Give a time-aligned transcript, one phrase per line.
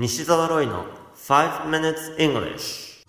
[0.00, 0.84] 西澤ロイの
[1.16, 3.04] 5 minutes English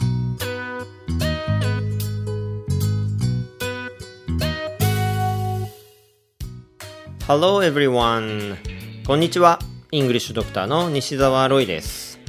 [7.27, 8.57] Hello everyone.
[9.05, 9.59] こんにちは。
[9.91, 12.19] イングリッシュドクターの西澤ロイです。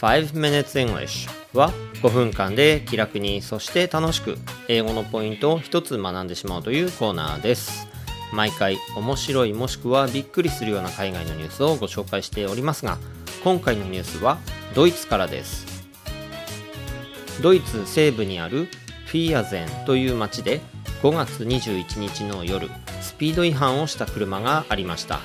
[0.00, 1.70] 5 minutes English は
[2.00, 4.38] 5分間で気楽にそして楽しく
[4.68, 7.86] 英語のポイントを一つ学んでしまうというコーナーです。
[8.32, 12.96] 毎回面白いもしくはびっくりするような海外のニュースをご紹介しておりますが
[13.46, 14.38] 今回のニュースは
[14.74, 15.86] ドイツからです。
[17.40, 18.64] ドイツ西部にある
[19.06, 20.60] フィアゼンという町で
[21.00, 22.68] 5月21日の夜
[23.00, 25.20] スピード違反をした車がありました。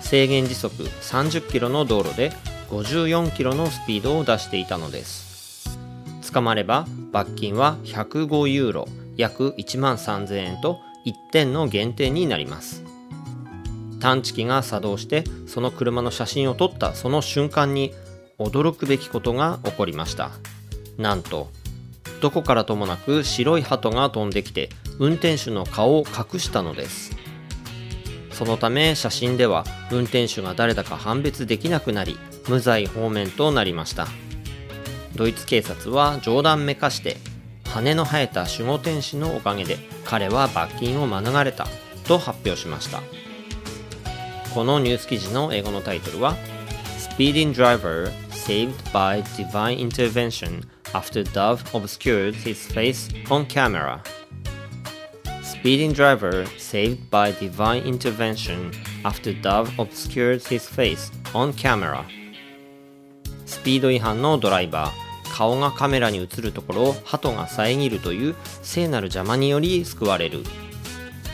[0.00, 2.32] 制限時速30キロの道路で
[2.70, 5.78] 54キロのスピードを出していたのです。
[6.32, 12.83] 捕まれば罰金は105ユーロ約1万3000円と1点の減点になります。
[14.04, 17.94] 探知機が作動してその車の写真を撮ったその瞬間に
[18.38, 20.30] 驚くべきことが起こりました。
[20.98, 21.48] なんと
[22.20, 27.16] どこからともなく白い鳩が飛んできて運転手の顔を隠したのです。
[28.30, 34.06] そのため写真では運転手が誰だか判別できなくなり無罪放免となりました。
[35.16, 37.16] ドイツ警察は冗談めかして
[37.70, 41.66] 羽の生えた守護天使のおかげで彼は罰金を免れた
[42.06, 43.00] と発表しました。
[44.54, 46.36] このニュース記事の英語のタイトルは
[46.96, 54.00] Speeding driver saved by divine intervention after Dove obscured his face on camera
[55.42, 58.70] Speeding driver saved by divine intervention
[59.02, 62.04] after Dove obscured his face on camera
[63.46, 70.44] スピード違反のドライバー顔がカメラに映るところを鳩が遮るという聖なる邪魔により救われる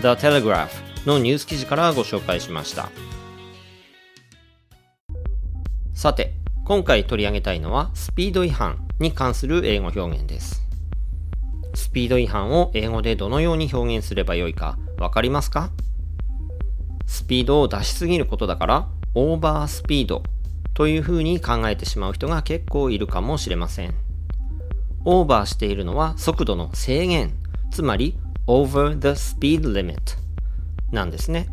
[0.00, 0.70] The Telegraph
[1.06, 2.88] のニュース記事からご紹介しました
[6.00, 6.32] さて
[6.64, 10.62] 今回取り上げたいのはスピード違反に関する英語表現です。
[11.74, 15.68] スピード違反を英語でどのように表現すればよいかわかりますか？
[17.04, 20.22] スピードを出しすぎることだからオーバースピード
[20.72, 23.92] というふうに考えてしまう人が結構いるかもしれません。
[25.04, 27.34] オーバーしているのは速度の制限
[27.70, 29.98] つまり over the speed limit
[30.92, 31.48] なんですね。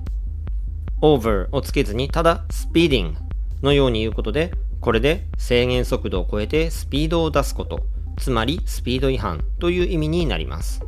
[1.02, 3.27] over をつけずにただ speeding
[3.62, 7.82] のように言うことでこれで制限速度を超えてスピードを出すこと
[8.18, 10.82] つまりスピード違反という意味になります。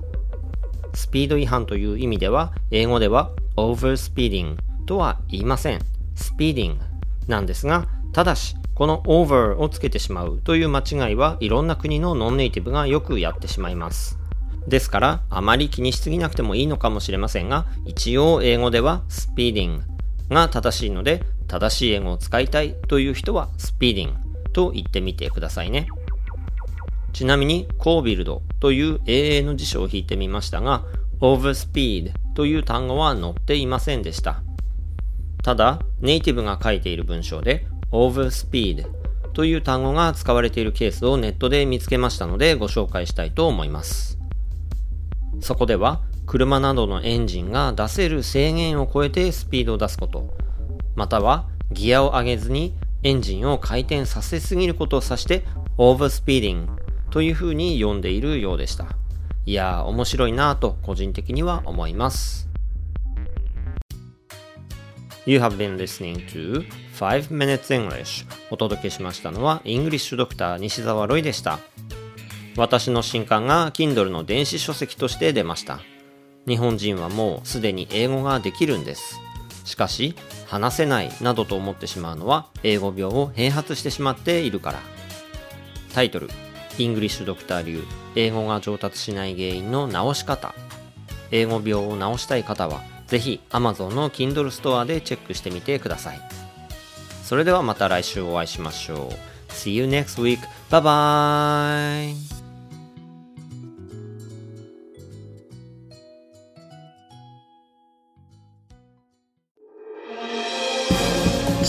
[0.94, 5.79] スピード違反という意味では英語では overspeeding とは言いません。
[6.16, 6.78] speeding
[7.28, 14.18] なんですがただしこの over をつけてしまうという間違いはいろんな国のノンネイティブがよくやってしまいます。
[14.68, 19.81] ですからあまり気にしすぎなくてもいいのかもしれませんが一応英語では speeding
[20.29, 24.13] が正しいので正しい英語を使いたいという人は speeding
[24.53, 25.87] と言ってみてくださいね。
[27.11, 30.83] ちなみにコービルドという英英の辞書を引いてみましたが
[31.19, 34.41] overspeed という単語は載っていませんでした。
[35.43, 38.87] ただネイティブが書いている文章で overspeed
[39.33, 44.19] という単語が使われているケースをネットで見つけましたのでご紹介したいと思います。
[45.41, 50.37] そこでは車などのエンジンが出せる制限を超えてスピードを出すこと。
[50.99, 55.45] またはギアを上げずにエンジンを回転させすぎることを指して
[55.78, 56.73] overspeeding
[57.09, 58.85] という風に呼んでいるようでした。
[59.45, 62.49] いやー面白いなぁと個人的には思います。
[65.25, 66.67] You have been listening to
[66.97, 71.59] 5 Minutes English お届けしましたのはイングリッシュドクター西澤ロイでした。
[72.57, 75.79] 私の新刊が Kindle の電子書籍として出ました。
[76.45, 79.17] 日本人はもうすでに英語ができるんです。
[79.69, 80.16] しかし
[80.47, 84.80] 話せないなどと思ってしまうのは英語病を併発してしまっているから
[85.94, 86.30] タイトル
[86.78, 87.84] イングリッシュドクター流
[88.16, 90.56] 英語が上達しない原因の直し方
[91.31, 96.22] 英語病を治したい方はぜひ Amazon の Kindle ストアでチェックしてみてください
[97.24, 100.40] それではまた来週お会いしましょう See you next week.
[100.70, 102.39] Bye bye.